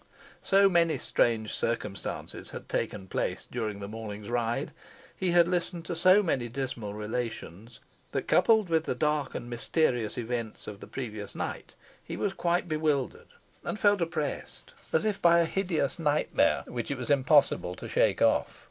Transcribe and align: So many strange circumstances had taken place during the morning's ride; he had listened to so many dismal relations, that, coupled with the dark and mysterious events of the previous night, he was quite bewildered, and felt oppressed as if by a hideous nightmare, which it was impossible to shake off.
So 0.41 0.67
many 0.67 0.97
strange 0.97 1.53
circumstances 1.53 2.49
had 2.49 2.67
taken 2.67 3.05
place 3.05 3.45
during 3.45 3.79
the 3.79 3.87
morning's 3.87 4.31
ride; 4.31 4.71
he 5.15 5.29
had 5.29 5.47
listened 5.47 5.85
to 5.85 5.95
so 5.95 6.23
many 6.23 6.47
dismal 6.49 6.95
relations, 6.95 7.79
that, 8.11 8.27
coupled 8.27 8.67
with 8.67 8.85
the 8.85 8.95
dark 8.95 9.35
and 9.35 9.47
mysterious 9.47 10.17
events 10.17 10.65
of 10.65 10.79
the 10.79 10.87
previous 10.87 11.35
night, 11.35 11.75
he 12.03 12.17
was 12.17 12.33
quite 12.33 12.67
bewildered, 12.67 13.27
and 13.63 13.77
felt 13.79 14.01
oppressed 14.01 14.73
as 14.91 15.05
if 15.05 15.21
by 15.21 15.37
a 15.37 15.45
hideous 15.45 15.99
nightmare, 15.99 16.63
which 16.65 16.89
it 16.89 16.97
was 16.97 17.11
impossible 17.11 17.75
to 17.75 17.87
shake 17.87 18.23
off. 18.23 18.59